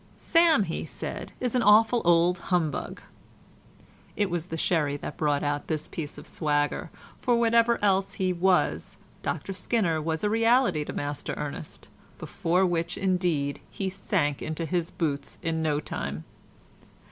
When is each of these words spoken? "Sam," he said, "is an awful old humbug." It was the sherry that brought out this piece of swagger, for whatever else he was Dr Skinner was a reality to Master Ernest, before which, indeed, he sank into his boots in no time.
"Sam," 0.17 0.63
he 0.63 0.83
said, 0.83 1.31
"is 1.39 1.53
an 1.53 1.61
awful 1.61 2.01
old 2.05 2.39
humbug." 2.49 3.01
It 4.15 4.31
was 4.31 4.47
the 4.47 4.57
sherry 4.57 4.97
that 4.97 5.15
brought 5.15 5.43
out 5.43 5.67
this 5.67 5.87
piece 5.87 6.17
of 6.17 6.25
swagger, 6.25 6.89
for 7.19 7.35
whatever 7.35 7.77
else 7.83 8.13
he 8.13 8.33
was 8.33 8.97
Dr 9.21 9.53
Skinner 9.53 10.01
was 10.01 10.23
a 10.23 10.27
reality 10.27 10.83
to 10.85 10.93
Master 10.93 11.35
Ernest, 11.37 11.87
before 12.17 12.65
which, 12.65 12.97
indeed, 12.97 13.61
he 13.69 13.91
sank 13.91 14.41
into 14.41 14.65
his 14.65 14.89
boots 14.89 15.37
in 15.43 15.61
no 15.61 15.79
time. 15.79 16.23